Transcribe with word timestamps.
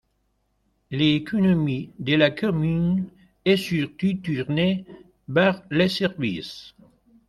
L'économie 0.89 1.91
de 1.99 2.15
la 2.15 2.31
commune 2.31 3.05
est 3.45 3.55
surtout 3.57 4.13
tournée 4.15 4.83
vers 5.27 5.61
les 5.69 5.89
services. 5.89 6.73